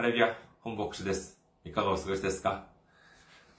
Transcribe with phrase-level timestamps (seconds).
[0.00, 1.38] ハレビア本牧師です。
[1.62, 2.64] いかがお過ごしですか？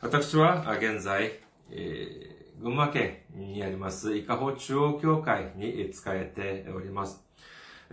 [0.01, 1.33] 私は現在、
[1.69, 7.23] えー、群馬県にあります伊香保中央教会に使えております。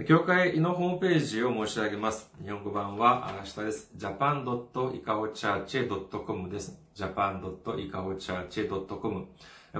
[0.07, 2.33] 教会のホームページを申し上げます。
[2.43, 3.93] 日本語版は下です。
[3.99, 6.81] japan.ikahochurch.com です。
[6.95, 9.27] japan.ikahochurch.com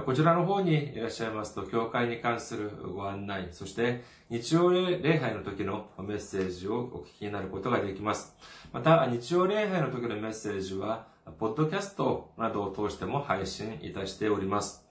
[0.05, 8.35] こちらの方にいらっしゃいますと、教会に関するご案内、そして日曜礼拝の時のメッセージをお聞きになることができます。
[8.71, 11.07] また、日曜礼拝の時のメッセージは、
[11.39, 14.88] ポッドキャストなどを通しても配信いたしております。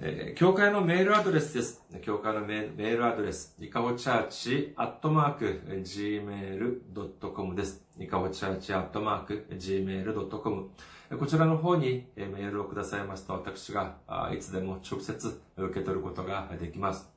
[0.00, 1.82] えー、教会のメールアドレスです。
[2.02, 7.84] 教会のメールアドレス、いかほチャーチアットマーク gmail.com です。
[7.98, 10.70] いかほチャーチアットマーク gmail.com
[11.18, 13.96] こちらの方にメールをくださいますと、私が
[14.32, 17.10] いつでも直接受け取ることができます。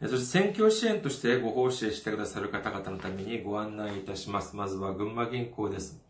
[0.00, 4.56] そして選挙支援としてご奉仕してくださる方々のためにご案内いたします。
[4.56, 6.00] まずは群馬銀行です。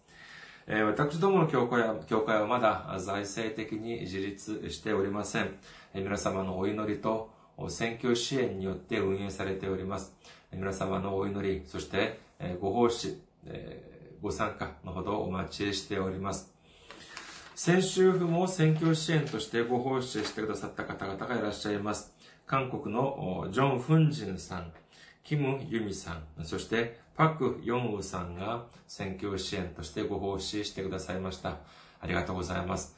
[0.67, 5.57] 私どもの教会は教会はまだ財政的に自立しておりません。
[5.93, 7.31] 皆様のお祈りと
[7.69, 10.15] 選挙支援によって運営されております。
[10.53, 12.19] 皆様のお祈り、そして
[12.61, 13.21] ご奉仕、
[14.21, 16.56] ご参加のほどお待ちしております。
[17.59, 22.13] 先週も選挙支援としてご奉仕してくださった方々がいらっしゃいます。
[22.45, 24.71] 韓国のジョン・フンジンさん、
[25.23, 31.57] キム・ユミさん、そしてパク・ヨンウさんが選挙支援としてご奉仕してくださいました。
[31.99, 32.95] ありがとうございます。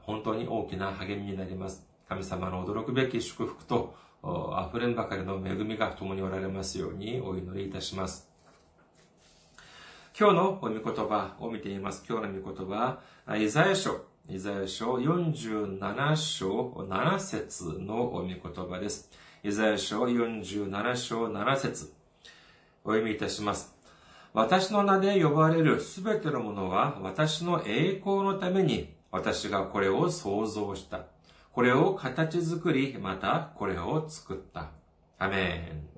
[0.00, 1.86] 本当に大きな励みになります。
[2.08, 3.94] 神様の驚くべき祝福と
[4.70, 8.33] 溢れんばかりの恵みが共におられますようにお祈りいたします。
[10.16, 12.04] 今日の御言葉を見ています。
[12.08, 19.10] 今日の御言葉は、イザヤ書、イザヤ書47章7節のお御言葉です。
[19.42, 21.92] イザヤ書47章7節
[22.84, 23.74] お読みいたします。
[24.32, 31.06] 私の名で呼ばれるすべてのものは私の栄光のために私がこれを創造した。
[31.50, 34.70] これを形作り、またこれを作った。
[35.18, 35.88] アメン。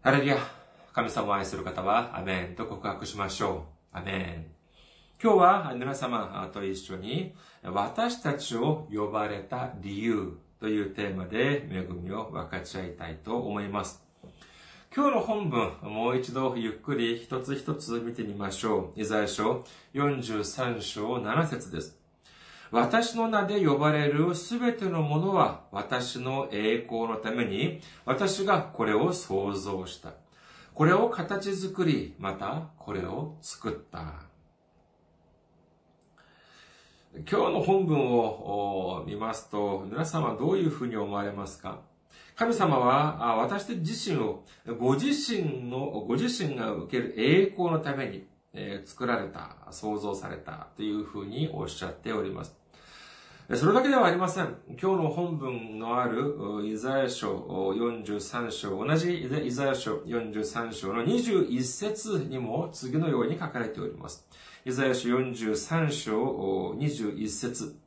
[0.00, 0.65] ハレリア。
[0.96, 3.98] 神様を愛する方は、アメンと告白しましょう。
[3.98, 4.46] アメン。
[5.22, 14.02] 今日は皆様と一緒に、私たちを呼ばれた理由というテーマで恵みを分かち合いたいと思います。
[14.90, 18.98] 今日の本文、もう一度ゆっくり一つ一つ見てみましょう。
[18.98, 21.98] イザヤ書43章7節です。
[22.70, 30.14] 私の名で呼ばれるすべてのものは私の栄光のために私がこれを創造した。
[30.76, 34.26] これを形作り、またこれを作った。
[37.14, 41.80] 今日の本文を見ますと、皆様はどういうふうに思われますか？
[42.34, 44.44] 神様は私自身を
[44.78, 48.26] ご自身の、ご自身が受ける栄光のために
[48.84, 52.54] 作られた、創造されたというふうにおっしゃっております。
[53.54, 54.56] それだけではありません。
[54.70, 56.34] 今日の本文のある
[56.64, 57.46] イザヤ書
[57.76, 64.26] 43章、同じイザヤ書43章の21節にも次のように書かれております。
[64.64, 67.78] イザヤ書43章21節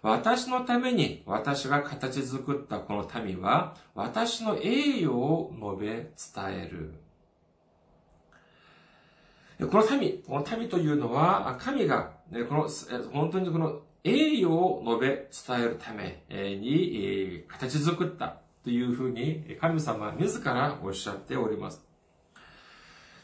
[0.00, 6.12] 私のために私が形作ったこの民は私の栄誉を述べ伝
[6.62, 6.94] える。
[9.68, 12.12] この民、この民というのは神が、
[12.48, 12.68] この
[13.12, 21.84] 本当にこの栄誉を述べ伝えるために形作ったというふうに神様自らおっしゃっております。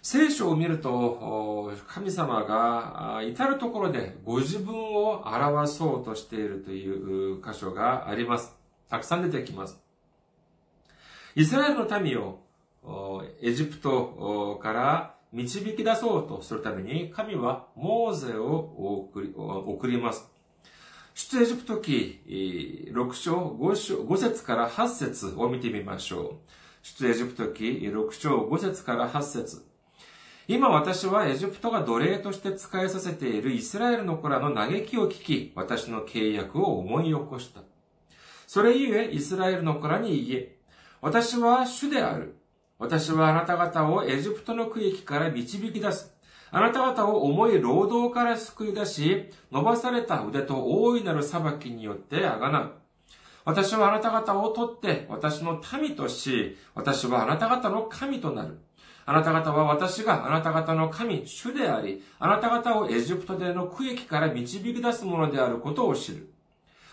[0.02, 8.54] 聖書を見ると神様が至るところでご自分を表そうとしているという箇所があります。
[8.88, 9.82] たくさん出てきます。
[11.34, 12.38] イスラエルの民を
[13.42, 20.30] エジプトから導き出そうとするために神はモーゼを送り送ります。
[21.18, 22.20] 出エジプト記
[22.92, 26.34] 6章 5, 章5節から8節を見てみましょう。
[26.82, 29.64] 出エジプト記6章5節から8節
[30.46, 37.62] 今私はエジプトが奴隷として使いさせているイスラエルの子らの嘆きを聞き、私の契約を思い起こした。
[38.46, 40.58] それゆえ、イスラエルの子らに言え、
[41.00, 42.36] 私は主である。
[42.78, 46.14] 私はあなた方をエジプトの区域から導き出す。
[46.50, 52.72] あなた方を重い労働から救い出し、伸ばされた腕と大いなる裁きによってあがなう。
[53.44, 58.58] 私はあなた方を取って私の民とし、私はあなた方の神となる。
[59.08, 66.28] あなた方は私があなた方の神、主であり、あなた方をエジプトでの区域から導き出すものであることを知る。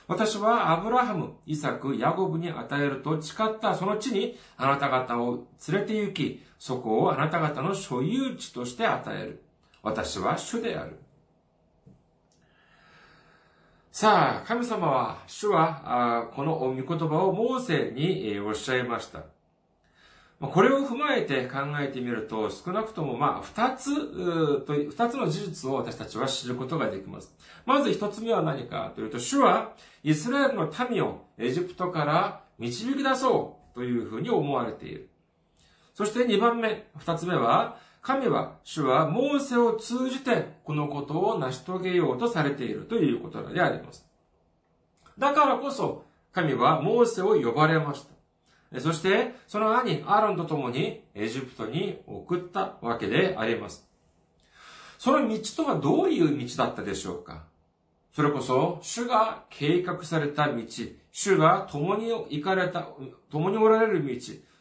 [0.08, 9.43] 私はアブラハム、イサク、ヤゴブに与えると誓ったその地にあなた方を連れて行き、そこをあなた方の所有地として与える。
[9.84, 10.98] 私は主である。
[13.92, 19.26] さあ、神様は、主は、この御言葉をモーセにおっしゃいました。
[20.40, 27.36] これを踏まえて考えてみると、少なくともまあ、二つ、二つの事実を私たちは知ることができます。
[27.66, 35.10] まず一つ目は何かというと、主はイスラエルの民をエジプトから導き出そうというふうに思われている。
[35.94, 44.06] そして二番目、二つ目は、神は、主はモーセを通じてこのことを成し遂げようとされているということであります。
[45.18, 46.04] だからこそ、
[46.34, 48.06] 神はモーセを呼ばれまし
[48.72, 48.82] た。
[48.82, 53.88] そして、その兄、アーロンと共にエジプトに送ったわけであります。
[54.98, 57.46] その道とはどういう道だったでしょうか？
[58.12, 60.62] それこそ、主が計画された道、
[61.12, 62.90] 主が共に行かれた、
[63.32, 64.12] 共におられる道、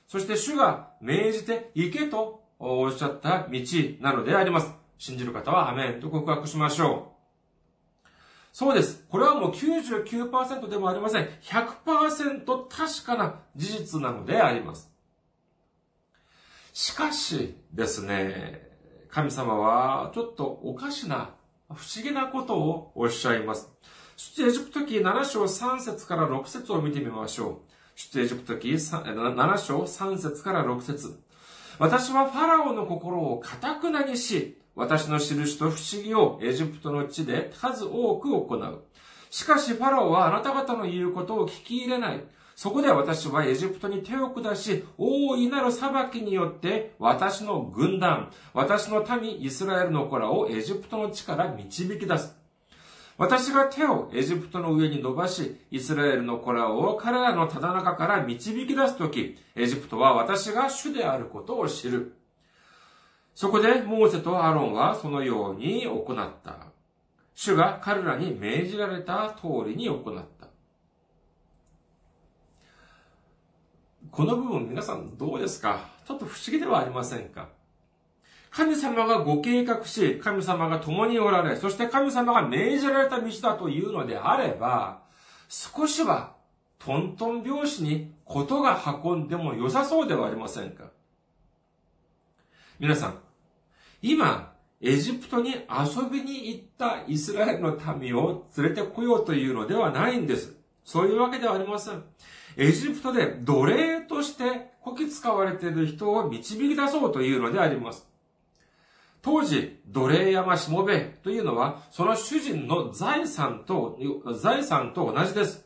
[0.06, 3.60] そして主が命じて行けとおっしゃった道
[4.00, 4.72] なのであります。
[4.96, 7.12] 信じる方はアメンと告白しましょ
[8.04, 8.08] う。
[8.52, 9.04] そうです。
[9.08, 11.28] これはもう99%でもありません。
[11.42, 14.92] 100%確かな事実なのであります。
[16.72, 18.70] しかしですね、
[19.08, 21.34] 神様はちょっとおかしな、
[21.68, 23.72] 不思議なことをおっしゃいます。
[24.16, 27.72] 出エジプト記7章3節から6節を見てみましょう。
[27.96, 31.20] 出エジプト記7章3節から6節
[31.78, 38.82] 私はファラオの心を堅くなにし、私の印と不思議をエジプトの地で数多く行う。
[39.30, 42.24] しかしファラオはあなた方の言うことを聞き入れない。
[42.54, 52.41] そこで私はエジプトに手を下し、大いなる裁きによって私の軍団、私の民イスラエルの子らをエジプトの地から導き出す。
[53.18, 62.16] 私が手をエジプトの上に伸ばし、イスラエルの子らを彼らのただ中から導き出すとき、エジプトは私が主であることを知る。
[63.34, 66.66] そこでモーセとアロンはそのように行った。
[67.34, 70.48] 主が彼らに命じられた通りに行った。
[74.10, 75.88] この部分皆さんどうですか？
[76.06, 77.48] ちょっと不思議ではありませんか？
[78.54, 85.00] 神様がご計画し、神様が共におられ、そして神様が命じられた道だというのであれば、
[85.48, 86.34] 少しは
[86.78, 90.90] トントン拍子にことが運んでも良さそうではありませんか？
[92.78, 93.18] 皆さん、
[94.02, 94.52] 今、
[94.82, 100.54] エジプトに遊びに行ったイスラエルの民を連れてこようというのではないんです。
[100.84, 102.02] そういうわけではありません。
[102.56, 108.11] エジプトで奴隷としてこき使われている人を導き出そうというのであります。
[109.22, 113.98] 当時、奴隷山しもべというのは、その主人の財産と、
[114.40, 115.64] 財産と同じです。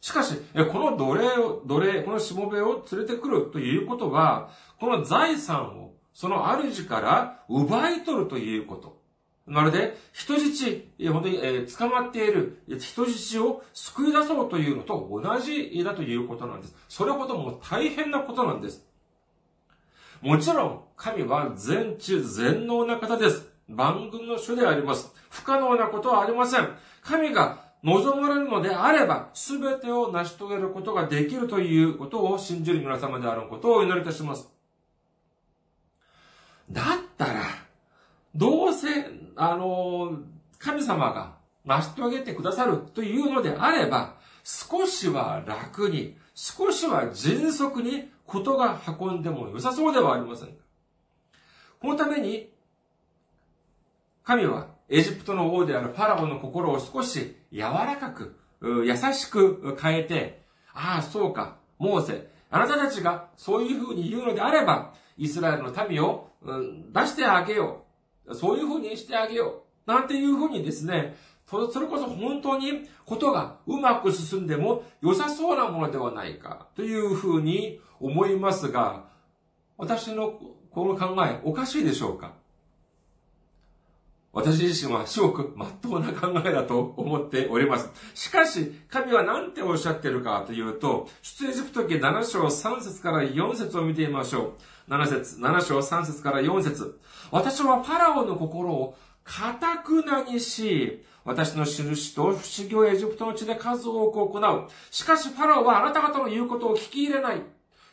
[0.00, 0.36] しかし、
[0.72, 8.98] この奴隷を、奴隷、このしもべを連れてくるということは、この財産をその主から奪い取るということ。
[9.46, 16.74] まるで人質、本当に、えー、捕まっている人質を救い出そうというのと同じだということなんです。
[16.88, 18.84] それほども大変なことなんです。
[20.20, 23.46] もちろん、神は全知全能な方です。
[23.68, 25.12] 番組の主であります。
[25.30, 26.68] 不可能なことはありません。
[27.02, 34.48] 神が望まれるのであれば、すべてを成し遂げることができるということを信じる皆様であることをお祈りいたします。
[36.70, 36.84] だっ
[37.16, 37.42] たら、
[38.34, 38.88] どうせ、
[39.36, 40.18] あの、
[40.58, 50.50] 神様が成し遂げてくださるというのであれば、少しは楽に、少しは迅速にことが運んでも良さそうではありません。
[51.80, 52.52] このために、
[54.22, 60.42] 神はエジプトの王であるファラオの心を少し柔らかく、優しく変えて、
[60.74, 66.28] ああ、そうか、モーセ、あなたたちがそういうふうに言うのであれば、イスラエルの民を、
[66.92, 67.84] 出してあげよ
[68.26, 68.34] う。
[68.34, 69.90] そういうふうにしてあげよう。
[69.90, 71.16] なんていうふうにですね、
[71.46, 79.04] それこそ本当にことがうまく進んでも良さそうなものではないかというふうに思いますが、
[79.76, 80.38] 私の
[80.70, 82.32] この考えおかしいでしょうか？
[84.30, 87.90] 私自身はすごく真っ当な考えだと思っております。
[88.14, 94.54] しかし、神は何ておっしゃってるかというと、出エジプト記7章3節から4節を見てみましょ
[94.88, 94.92] う。
[94.92, 97.00] 7節、7章3節から4節
[97.32, 104.68] 私はファラオの心を固くなにし、私の印と不思議をエジプトの地で数多く行う。
[104.90, 107.42] しかしファラオはあなた方の言うことを聞き入れない。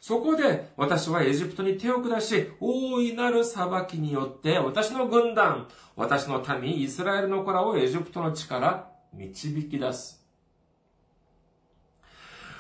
[0.08, 10.24] そこで私はエジプトに手を下し、大いなる裁きによって私の軍団、私の民、イスラエルの子らをエジプトの地から導き出す。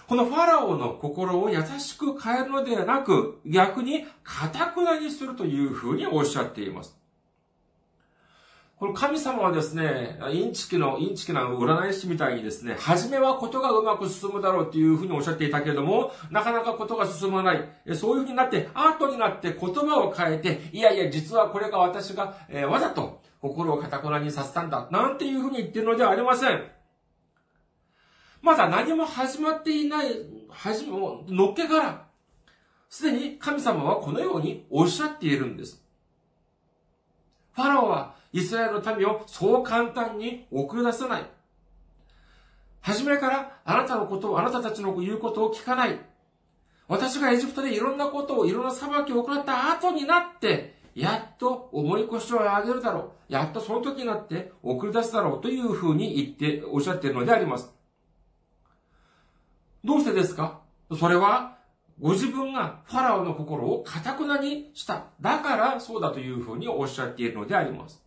[0.08, 6.98] このファラオの心を優しく変えるのではなく、逆に堅くなにするというふうにおっしゃっています。
[8.77, 17.70] この神様はですね、インチキの、インチキな占い師みたいにですね、初めはことがうまく進むだろうっていうふうにおっしゃっていたけれども、なかなかことが進まない。
[17.96, 24.89] そういうふうになって、アートになって言葉を変えて、いやいや、実はこれが私が、えー、わざと心を堅くなにさせたんだ。
[24.91, 26.62] なんていうふうに言ってるのではありません。
[28.41, 30.08] まだ何も始まっていない、
[30.50, 32.08] はじめ、のっけから、
[32.89, 35.82] すでに神様はこのようにおっしゃっているんです。
[37.53, 41.25] ファラオはイスラエルの民をそう簡単に送り出さない。
[42.82, 45.98] 初めからあなたのことを、あなたたちの言うことを聞かない。
[46.89, 53.34] 私がエジプトでいろんなことを、いろんな裁きを行った後になって、やっと重い腰を上げるだろう。
[53.34, 57.74] やっとその時になって送り出すだろうというふうに言って、おっしゃっているのであります。
[59.86, 60.60] どうしてですか？
[61.00, 61.58] それは
[62.01, 65.06] ご自分がファラオの心を堅くなにした。
[65.22, 68.04] だからそうだというふうにおっしゃっているのであります。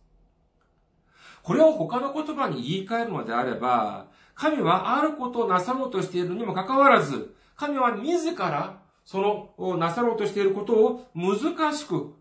[1.43, 12.13] これを他の言葉に言い換えるのであれば、神はあることをなさろうとしているにもかかわらず、神は自らそのなさろうとしていることを難しく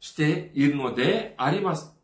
[0.00, 1.94] しているのであります。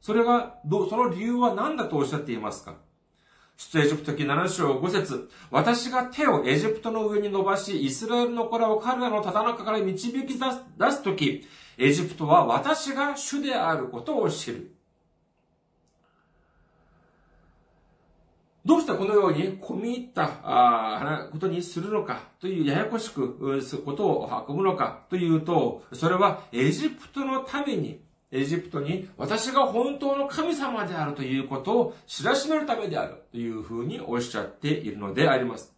[0.00, 2.76] それが、その理由は何だとおっしゃっていますか？
[3.58, 11.44] 出エジプト記7章5節私が手をエジプトの上に伸ばし、イスラエルの子らを彼らのただ中から導き出すとき、
[11.78, 14.74] エジプトは私が主であることを知る。
[18.64, 35.77] どうしてこのように込み入ったことにするのかというややこしくことを運ぶのかというと、それはエジプトのためにエジプトに私が本当の神様であるということを知らしめるためであるというふうにおっしゃっているのであります。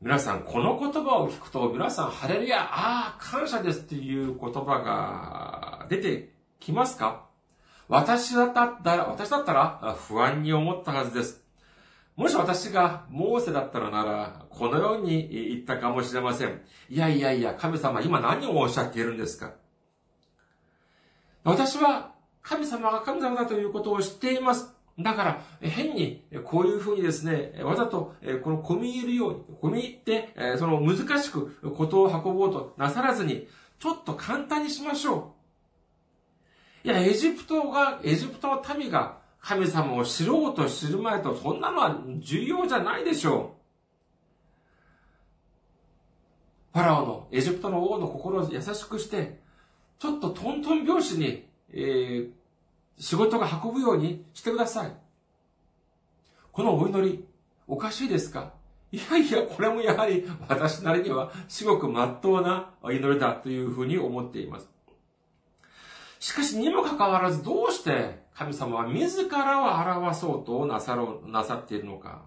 [0.00, 7.26] 皆さん、この言葉を聞くと、皆さん、ハレルヤ、ああ、感謝ですっていう言葉が出てきますか？
[7.88, 11.42] 私だったら、私だったら不安に思ったはずです。
[12.14, 16.60] もし私がモーセだったのなら、このように言ったかもしれません。
[16.88, 19.54] いやいやいや、神様、今何をおっしゃっているんですか？
[21.42, 22.12] 私は
[22.42, 24.72] 神様が神様だということを知っています。
[24.98, 33.46] だから、変に、こういうふうにですね、わざと、この込み入るように、込み入って、その難しくことを運ぼうとなさらずに、
[33.78, 35.34] ちょっと簡単にしましょ
[36.84, 36.88] う。
[36.88, 43.54] いや、エジプトが、エジプトの民が神様を知ろうと知る前と、そんなのは重要じゃないでしょ
[46.74, 46.78] う。
[46.78, 49.38] ファラオの、エジプトの王の心を優しくして、
[50.00, 52.30] ちょっとトントン拍子に、えー、
[52.98, 54.92] 仕事が運ぶようにしてください。
[56.52, 57.24] このお祈り、
[57.66, 58.52] おかしいですか？
[58.90, 64.68] いやいや、これもやはり私なりには至極真っ当な祈りだというふうに思っています。
[66.18, 72.22] しかしにもかかわらずどうして神様は自らを表そうとなさろう、なさっているのか。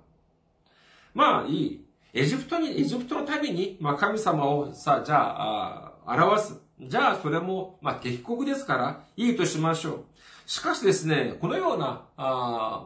[1.13, 1.85] まあいい。
[2.13, 6.61] エジプトに、エジプトの民に、まあ神様をさ、じゃあ、あ表す。
[6.81, 10.05] じゃあ、それも、まあ、敵国ですから、いいとしましょう。
[10.51, 12.85] しかしですね、このような、あ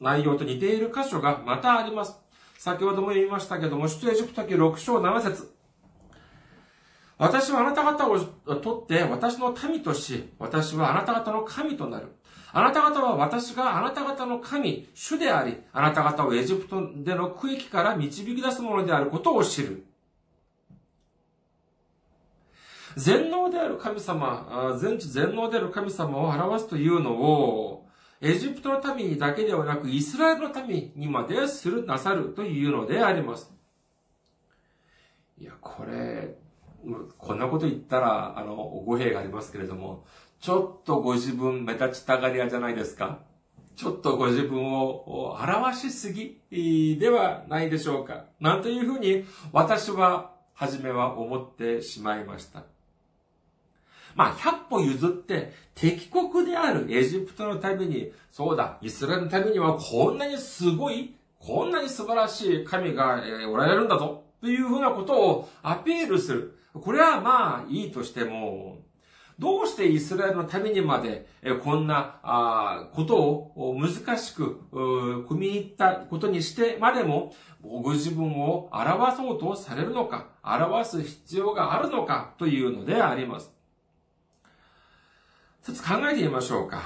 [0.00, 2.18] 内容と似ている箇所がまたあります。
[2.56, 5.54] 先ほども言いましたけども、出エジプト記6章7節
[7.18, 12.06] 私はあなた方を取って私の民とし、私はあなた方の神となる。
[12.50, 19.84] あなた方は私があなた方の神、主であり、あなた方をエジプトでの区域から導き出すものであることを知る。
[22.96, 27.86] 全能である神様、全知全能である神様を表すというのを、
[28.22, 33.52] エジプトの民だけではなく、イスラエルの民にまでする、なさるというのであります。
[35.38, 36.38] いや、これ、
[37.18, 40.06] こんなこと言ったら、あの、語弊がありますけれども、
[40.40, 43.20] ちょっとご自分目立ちたがり屋じゃないですか
[43.74, 46.40] ちょっとご自分を表しすぎ
[46.98, 52.75] ではないでしょうかなんというふうに私は初めは思ってしまいました。
[54.16, 66.58] まあ、100歩譲って、敵国であるエジプトのために、そうだ、イスラエルのためにはこんなにすごい、こんなに素晴らしい神がおられるんだぞ、というふうなことをアピールする。
[66.72, 68.78] これはまあ、いいとしても、
[69.38, 74.62] どうしてイスラエルのためにまで、えこんなことを難しく、
[75.28, 83.55] 組み入ったことにしてまでも、ご自分を表そうとされるのか、表す必要があるのかというのであります。
[85.66, 86.80] 一つ考えてみましょうか。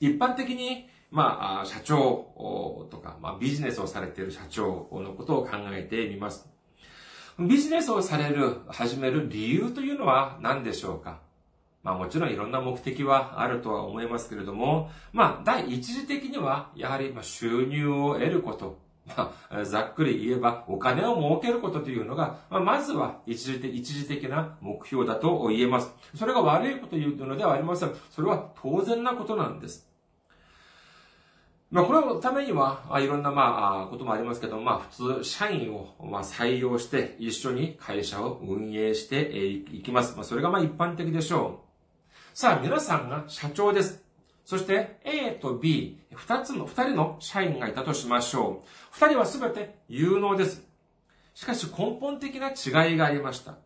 [0.00, 6.48] 一般的に、まあ、社長とか、まあ、ビジネスをされている社長のことを考えてみます。
[7.38, 11.20] ビジネスをされる、始める理由というのは何でしょうか
[11.84, 18.76] まあもちろんいろんな目的はあるとは思いますけれども、まあ第一次的にはやはり収入を得ること、
[19.16, 25.92] まあ、ざっくり言えばお金を儲けることというのが、まあ、まずは一時的一時的な目標だと言えます。
[26.14, 27.92] それが悪いことというのではありません。
[28.10, 29.88] それは当然なことなんです。
[31.70, 40.16] まあ、このためには、いろんな、まあ、こともありますけど、まあ、普通、社員を、まあ、採用して、一緒に会社を運営していきます。
[40.16, 41.60] まあ、それが、まあ、一般的でしょ
[42.34, 42.36] う。
[42.38, 44.07] さあ、皆さんが社長です。
[44.48, 48.68] そして A と B、二つの、二人の社員がいたとしましょう。
[48.92, 50.66] 二人はすべて有能です。
[51.34, 53.56] しかし根本的な違いがありました。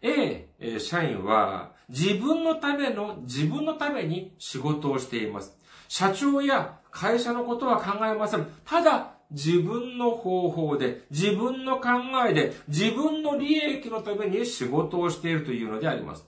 [0.00, 0.48] A、
[0.78, 5.54] 社員は自分のための、自分のために仕事をしています。
[5.88, 8.46] 社長や会社のことは考えません。
[8.64, 11.88] ただ、自分の方法で、自分の考
[12.26, 16.24] えで、自分の利益のために仕事をしているというのであります。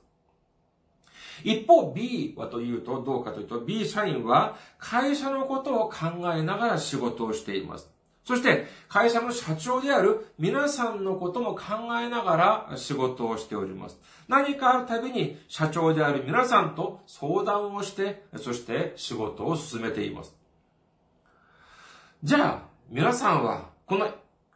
[1.44, 5.96] 一方 B はというとどうかというと B 社員は会社のことを考
[6.34, 7.90] えながら仕事をしています。
[8.24, 11.62] そして会社の社長である皆さんのことも考
[12.00, 13.98] えながら仕事をしております。
[14.28, 20.36] 何かあるたびに社長である皆さんと相談をして、そして仕事を進めています。
[22.22, 24.08] じゃあ、皆さんはこの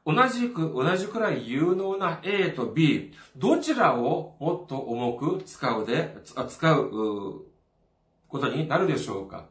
[0.07, 7.45] 同じく、同じくらい有能な A と B、どちらをもっと重く使うで、使う
[8.29, 9.47] ことになるでしょうか？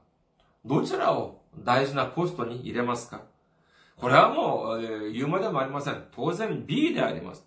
[0.63, 3.21] どちらを大事なポストに入れますか？
[3.97, 6.03] これはもう、言うまでもありません。
[6.15, 7.43] 当然 B であります。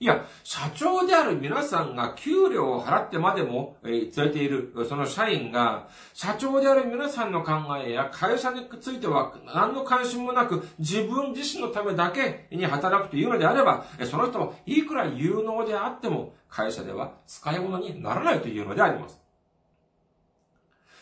[0.00, 19.20] いや、社長である皆さんが給料を払ってまでも、えー、連れている、その社員が、社長である皆さんの考えや会社については何の関心もなく、自分自身のためだけに働くというのであれば、その人はいくら有能であっても、会社では使い物にならないというのであります。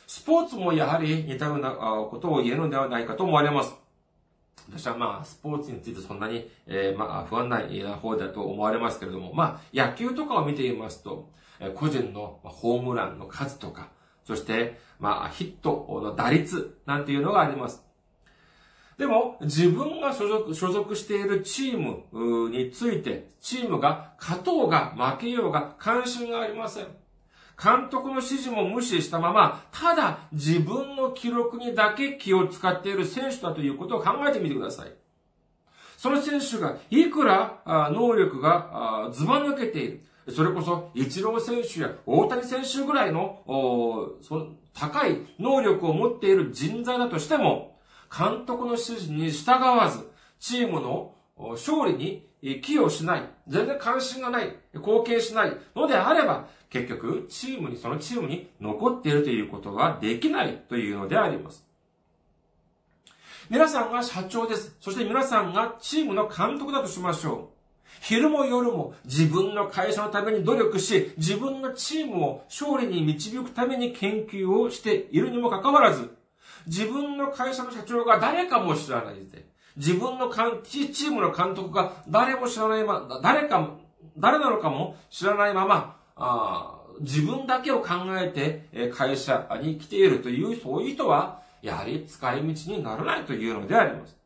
[0.06, 3.74] スポーツもやはり似たようなことを言えるのではないかと思われます。
[4.68, 11.31] 私はまあ、スポーツについてそんなに、えー、まあ、不安ない方だと思われますけれども、まあ、野球とかを見ていますと、
[11.74, 13.90] 個人のホームランの数とか、
[14.24, 17.87] そして、まあ、ヒットの打率なんていうのがあります。
[18.98, 26.87] でも、自分が所属、所属しているチームについて、チームが勝とうが負けようが関心がありません。
[27.62, 34.92] 監督の指示も無視したまま、ただ自分の記録にだけ気を使っている選手だということを考えてみてください。
[35.96, 40.04] その選手がいくら能力がずば抜けている。
[40.28, 43.42] それこそ、イチロー選手や大谷選手ぐらいの、
[44.20, 47.78] その高い能力を持っている人材だとしても、
[48.16, 51.14] 監督の指示に従わず、チームの
[51.52, 61.66] 勝利に寄与しない、全然関心がない、貢献しないのであれば、結局、チームに、そのチームに残っているということはできないというのであります。
[63.48, 64.76] 皆さんが社長です。
[64.80, 67.56] そして皆さんがチームの監督だとしましょう。
[68.00, 76.16] 昼も夜も自分の会社のために努力し、自分のチームを勝利に導くために研究をしているにもかかわらず、
[76.66, 83.70] 自分の会社の社長が誰かも知らないで、自分のチームの監督が誰も知らないま、誰か、
[84.16, 94.16] 誰なのかも知らないまま、あ自分だけを考えて会社に来ているという、そういう人は、やはり使い道にならないというのであります。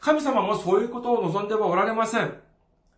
[0.00, 2.34] 神様もそういうことを望んではおられません。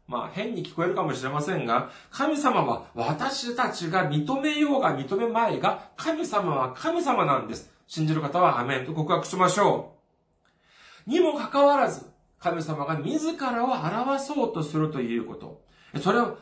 [0.07, 7.71] まあ変に聞こえるかもしれませんが、神様は私たちが認めようが認めまいが、神様は神様なんです。
[7.87, 9.98] 信じる方はアメンと告白しましょう。
[11.09, 12.03] にもかかわらず、
[12.39, 15.63] 神様が自らを表そうとするということ。
[16.03, 16.35] それは、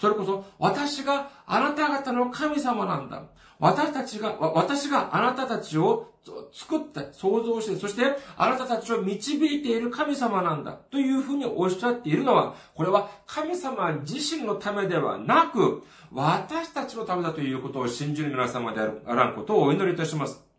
[0.00, 3.24] それこそ、私があなた方の神様なんだ。
[3.58, 6.12] 私たちが、私があなたたちを
[6.52, 10.72] 作って、創造して、そしてあなたたちを導いている神様なんだ。
[10.72, 15.82] というふうにおっしゃっているのは、これは神様自身のためではなく、
[16.12, 20.51] 私たちのためだということを信じる皆様であらんことをお祈りいたします。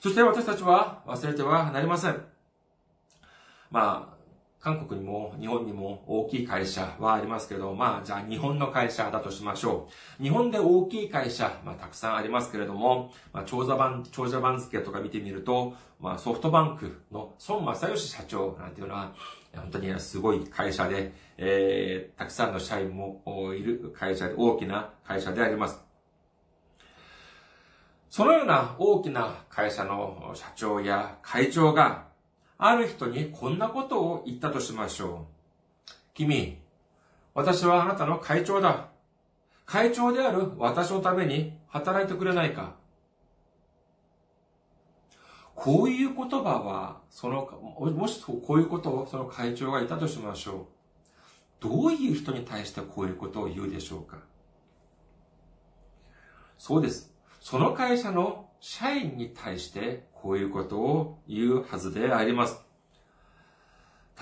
[0.00, 2.20] そして私たちは忘れてはなりません。
[3.70, 4.20] まあ、
[4.58, 10.22] 韓国にも日本にも大きい会社はありますけど、まあ、じゃあ日本の会社だとしましょう。
[10.22, 19.12] 日本で大きい会社、まあ、たくさんありますけれども、まあ、長者番、長者番付とか見てみると、まあ、ソフトバンクの孫正義社長なんていうのは、
[19.54, 23.22] 本当にすごい会社で、えー、たくさんの社員も
[23.54, 25.89] いる会社で、大きな会社であります。
[28.10, 32.08] そのような大きな会社の社長や会長が、
[32.58, 35.28] ある人にこんなことを言ったとしましょ
[35.88, 35.92] う。
[36.12, 36.58] 君、
[37.34, 38.88] 私はあなたの会長だ。
[39.64, 42.74] 会長である私のために働いてくれないか
[45.54, 50.66] こういう言葉は、その、もしこういうことをその会長が言ったとしましょう。
[51.60, 54.18] どういう人に対してこういうことを言うでしょうか
[56.58, 57.09] そうです。
[57.40, 62.62] その会社の社員に対してこういうことを言うはずであります。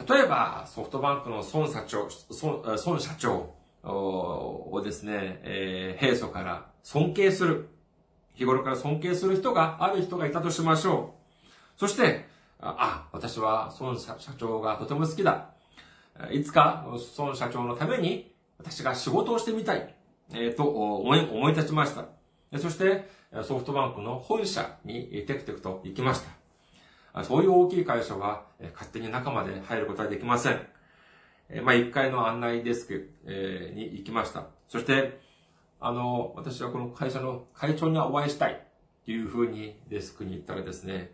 [0.09, 2.09] 例えば、ソフトバンクの孫社長、
[2.41, 7.69] 孫社長をですね、えー、平素から尊敬する。
[8.35, 11.15] 日頃から尊敬する人が、ある人がいたとしましょ
[11.77, 11.81] う。
[11.81, 12.27] そして、
[12.61, 15.51] あ、私は孫社長がとても好きだ。
[16.31, 16.87] いつか
[17.19, 19.95] 孫社長のために私が仕事をしてみたい。
[20.31, 22.18] えー、と思い、思い立ちました。
[22.57, 23.09] そして、
[23.43, 26.23] ソフトバンクの本社にテクテクと行きまし
[27.13, 27.25] た。
[27.25, 30.67] そういう大きい会社は勝手に中まで入ることはできません。
[31.63, 33.11] まあ、1階の案内デスク
[33.75, 34.47] に行きました。
[34.69, 35.21] そして、
[35.81, 38.63] あの、私はこの会社の会長にはお会いしたい
[39.05, 41.13] というふうにデスクに行ったらですね、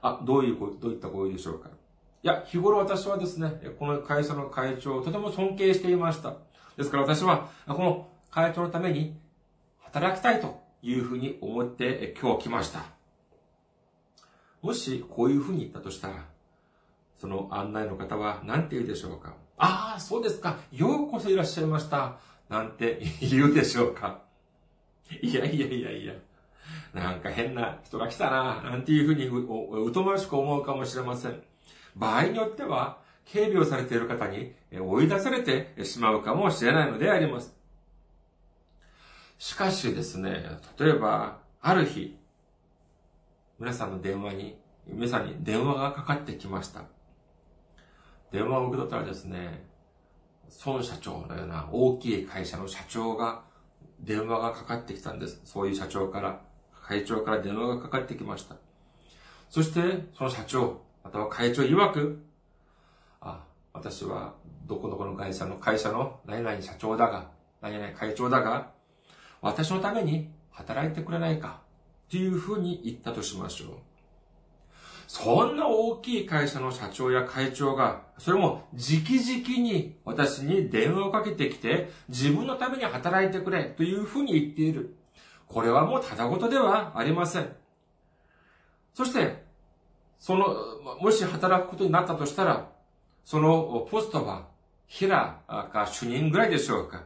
[0.00, 1.70] あ、どういう、どういったご用でしょうか。
[2.22, 6.34] いや、日頃私はですね、この会社の会長をとても尊敬していました。
[6.76, 9.16] ですから私は、この会長のために
[9.78, 12.84] 働きたいというふうに思って今日来ました。
[14.62, 16.24] もしこういうふうに言ったとしたら、
[17.16, 20.56] その案内の方は何て言うでしょうかああ、そうですか。
[20.72, 22.18] ようこそいらっしゃいました。
[22.48, 24.22] なんて 言うでしょうか
[25.22, 26.14] いやいやいやいや。
[26.94, 31.42] なんか変な人が来たな、なんていうふうにうとましく思うかもしれません。
[31.96, 37.57] 場合によっては、警備をされている方に追い出されてしまうかもしれないのであります。
[39.38, 40.44] しかしですね、
[40.78, 42.18] 例えば、ある日、
[43.60, 46.82] 皆さんの電話に、皆さんに電話がかかってきました。
[48.32, 49.64] 電話を受け取ったらですね、
[50.66, 53.42] 孫社長のような大きい会社の社長が
[54.00, 55.40] 電話がかかってきたんです。
[55.44, 56.40] そういう社長から、
[56.82, 58.56] 会長から電話がかかってきました。
[59.50, 62.24] そして、その社長、または会長曰く、
[63.20, 64.34] あ、私は
[64.66, 68.76] どこどこの会社の会社の何々社長だが、何々会長だが、
[69.40, 71.60] 私のために働いてくれないか
[72.08, 73.68] っていうふうに言ったとしましょう。
[75.06, 84.96] そんな大きい会社の社長や会長が、それも直々に私に電話をかけてきて、自分のために働いてくれというふうに言っている。
[85.46, 87.50] これはもうただごとではありません。
[88.92, 89.42] そして、
[90.18, 90.46] その、
[91.00, 92.68] もし働くことになったとしたら、
[93.24, 94.48] そのポストは、
[94.86, 97.04] 平か主任ぐらいでしょうか。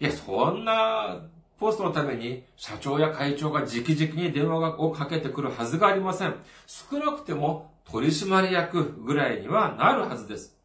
[0.00, 1.20] いや、そんな
[1.58, 6.34] ポストのために社長や会長が直々に電話をかけてくるはずがありません。
[6.66, 10.56] 少なくても取締役ぐらいにはなるはずです。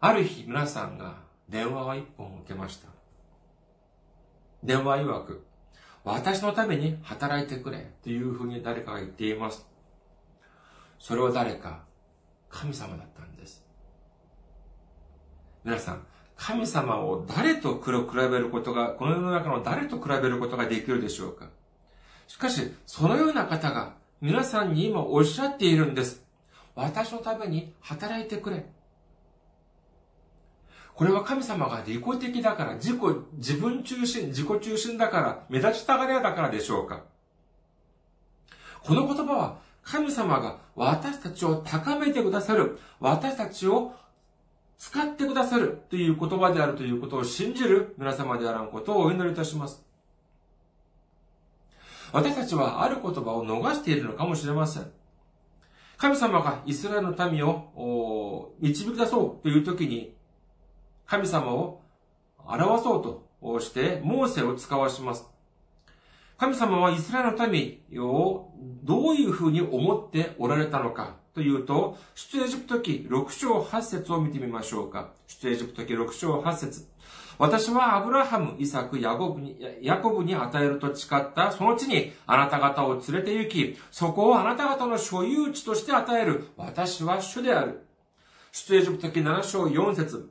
[0.00, 1.16] ある日皆さんが
[1.48, 2.88] 電話を一本受けました。
[4.62, 5.44] 電話曰く、
[6.04, 9.66] 私のために働いてくれというふうに誰かが言っています。
[10.98, 11.82] それは誰か
[12.48, 13.64] 神様だったんです。
[15.64, 16.06] 皆さん、
[16.42, 21.50] 神様を誰と比べることが、この世の中の誰と比べることができるでしょうか？
[22.26, 26.24] しかし、そのような方が皆さんに今おっしゃっているんです。
[26.74, 28.64] 私のために働いてくれ。
[30.94, 33.00] これは神様が利己的だから、自己、
[33.36, 37.02] 自分中心、自己中心だから、目立ちたがり屋だからでしょうか？
[38.82, 43.92] この言葉は神様が私たちを高めてくださる、私たちを
[44.80, 49.84] 使ってくださるという言葉であるということを信じる皆様であらんことをお祈りいたします。
[52.12, 54.90] 私たちはある言葉を逃しているのかもしれません。
[55.98, 60.16] 神様がイスラエルの民を導き出そうという時に、
[61.04, 61.82] 神様を
[62.38, 63.02] 表そう
[63.42, 65.28] として、モーセを使わします。
[66.38, 75.10] 神様はイスラエルの民をどういうふうに思っておられたのかというと、出エジプト記6章8節を見てみましょうか。
[75.26, 76.86] 出エジプト記6章8節
[77.38, 86.48] 私はアブラハム、イサク、ヤコブに、ヤコブに与えると誓ったその地にあなた方を連れて行き、そこをあなた方の所有地として与える。
[86.56, 87.86] 私は主である。
[88.52, 90.30] 出エジプト記7章4節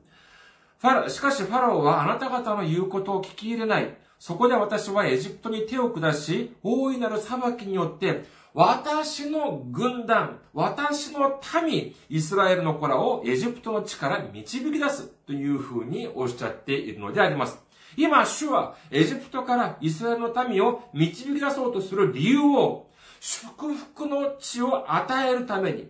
[0.78, 3.96] ファラ、しかしファラオはあなた方の言うことを聞き入れない。
[4.20, 17.62] そこで私はエジプトに手を下し、大いなる裁きによって、私の軍団、私の民、イスラエルの子らをエジプトの地から導き出すというふうにおっしゃっているのであります。
[17.96, 22.88] 今、主はエジプトからイスラエルの民を導き出そうとする理由を、
[23.20, 25.88] 祝福の地を与えるために、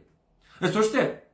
[0.72, 1.28] そして、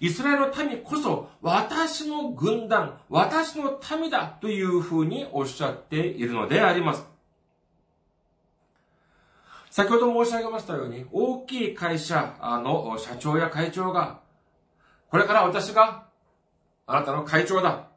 [0.00, 7.15] イスラエルの民こそ私の軍団、私の民だというふうにおっしゃっているのであります。
[9.76, 12.34] 先ほど申し上げましたように、大きい会社
[12.64, 14.20] の社長や会長が、
[15.10, 16.06] これから私が
[16.86, 17.88] あなたの会長だ。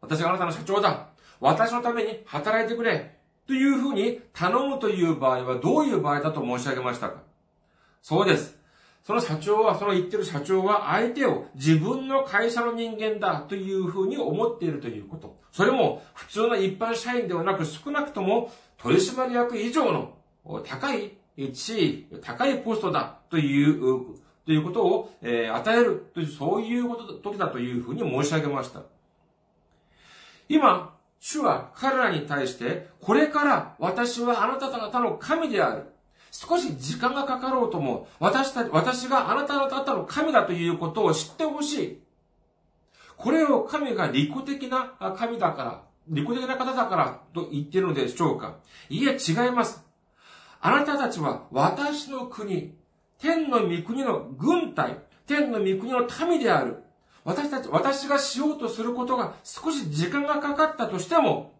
[0.00, 1.08] 私があなたの社長だ。
[1.40, 3.18] 私のために働いてくれ。
[3.48, 7.24] というふうに頼むという場合はどういう場合だと申し上げましたか
[8.00, 8.56] そうです。
[9.02, 15.40] その社長は、その言ってる社長は相手を自分の会社の人間だというふうに思っているということ。
[15.50, 20.22] それも普通の一般社員ではなく少なくとも取締役以上の
[20.64, 21.16] 高い
[21.52, 28.82] 地位、高いポストだという、ということを、え、与えるという、そういうこと、時だというふうに申し上げました。
[30.48, 35.86] 今、主は彼らに対して、これから私はあなた方の神である。
[36.30, 42.02] 少し時間がかかろうとも、私たち、私があなた方の神だということを知ってほしい。
[43.16, 48.56] これを神が利己的な神だから、利己的な方だからと言っているのでしょうか
[48.90, 49.83] いえ、違います。
[50.66, 52.72] あなたたちは私の国、
[53.18, 54.96] 天の御国の軍隊、
[55.26, 56.82] 天の御国の民である。
[57.22, 61.52] 私たち、私がしようとすることが少し時間がかかったとしても、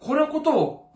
[0.00, 0.90] このことを、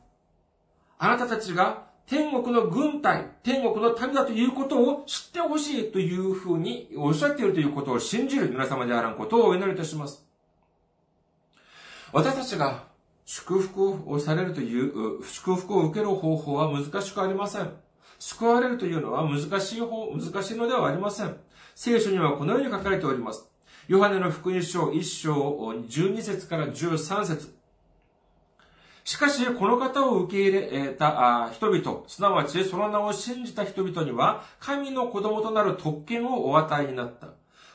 [0.98, 10.26] あなたたちが天国の軍隊、天国の民だということを知ってほしいというふうにおっしゃっているということを信じる皆様であらんことをお祈りいたします。
[12.12, 12.89] 私たちが
[13.32, 17.70] 祝福をされるという、祝福を受ける方法は難しくありません。
[18.18, 21.36] 救われるというのは難しい方、難しいのではありません。
[21.76, 23.48] 聖書にはこのように書かれております。
[23.86, 27.54] ヨハネの福音書1章12節から13節
[29.04, 37.28] しかし、この方を受け入れた人々、すなわちその名を信じた人々には、神の子供となる特権をお与えになった。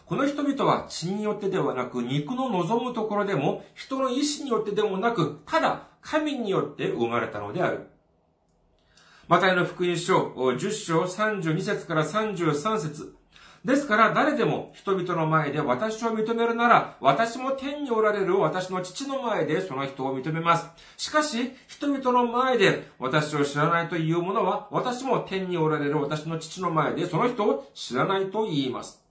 [0.06, 7.88] この人々は血によってではなく、肉の望むところでも、人の意志によってでもなく、ただ神によって生まれたのである。
[9.28, 13.16] マタイの福音書10章32節から33節
[13.64, 20.68] ですから誰でも人々の前で私を認めるなら、私も天におられる私の父の前でその人を認めます。
[20.98, 29.05] しかし、人々の前で私を知らないという者は、私も天におられる私の父の前でその人を知らないと言います。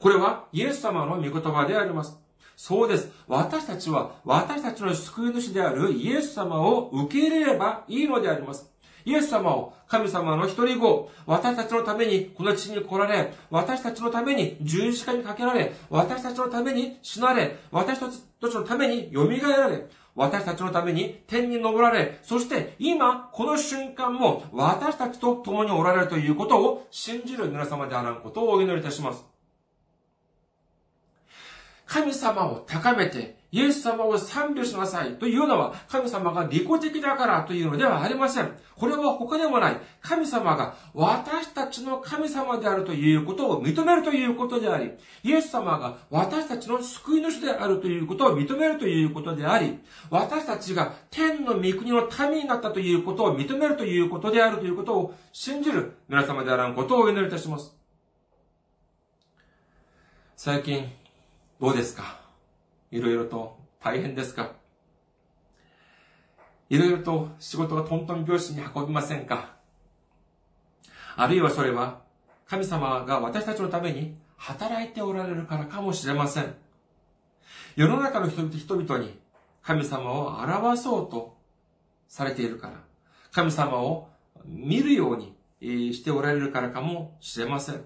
[0.00, 2.18] これはイエス様の御言葉であります。
[2.56, 3.12] そうです。
[3.28, 8.68] 私たちは私たちの救い主であるイエス様を受け入れればいいのであります。
[9.04, 29.37] イエス様を神様の一人子、私たちのためにこの地に来られ、私たちのために十字架にかけられ、私たちのために死なれ、私たちのために蘇られ、私たちのために天に昇られ、そして今、この瞬間も私たちと共におられるということを信じる皆様であらんことをお祈りいたします。
[31.88, 38.52] 神様を高めて、イエス様を賛美しなさいというのは、神様が利己的だからというのではありません。
[38.76, 39.76] これは他でもない。
[40.02, 49.78] 神様が私たちの神様であるということを認めるということであり、イエス様が私たちの救い主であるということを認めるということであり、
[50.10, 57.74] 私たちが天の御国の民になったということを認めるということであるということを信じる皆様であらんことをお祈りいたします。
[60.36, 60.97] 最近、
[61.60, 62.20] どうですか？
[62.92, 64.52] いろいろと大変ですか？
[66.70, 69.56] いろいろと仕事がトントン拍子に運びませんか？
[71.16, 72.02] あるいはそれは
[72.46, 76.54] 神様が私たちのために働いておられるからかもしれません。
[77.74, 79.18] 世の中の人々に
[79.60, 81.36] 神様を表そうと
[82.06, 82.74] されているから、
[83.32, 84.08] 神様を
[84.44, 85.34] 見るように
[85.92, 87.82] しておられるからかもしれません。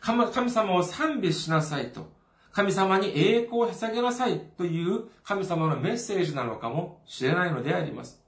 [0.00, 2.15] 神様を賛美しなさいと、
[2.56, 8.18] 神様に栄光を捧げなさいという神様のメッセージなのかもしれないのであります。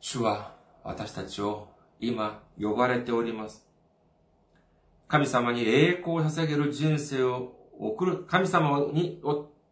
[0.00, 1.68] 主は私たちを
[2.00, 3.68] 今呼ばれております。
[5.08, 9.20] 神様に栄光を捧げる人生を送る、神様に、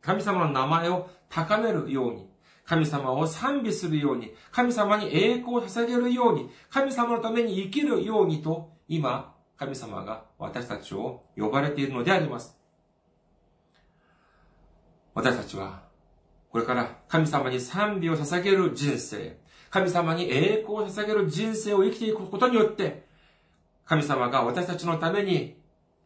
[0.02, 2.28] 神様の名前を高めるように、
[2.66, 12.56] 神様を賛美するように、神様に栄光を捧げるように、神様のために生きるようにと、今、神様が私たちを呼ばれているのであります。
[15.14, 15.82] 私たちは、
[16.50, 19.38] これから神様に賛美を捧げる人生、
[19.70, 23.06] 神様に栄光を捧げる人生を生きていくことによって、
[23.86, 25.56] 神様が私たちのために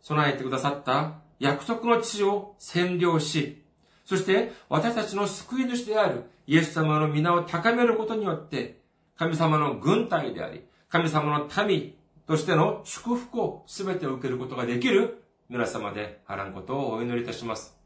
[0.00, 3.64] 備えてくださった約束の地を占領し、
[4.04, 8.80] そして私たちの救い主であるイエス様の皆を高めることによって、
[9.16, 11.94] 神様の軍隊であり、神様の民
[12.30, 17.76] としての祝福を全て受けることができる皆様であらんことをお祈りいたします。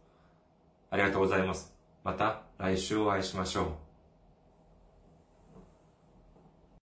[0.90, 1.74] ありがとうございます。
[2.04, 3.83] また来週お会いしましょう。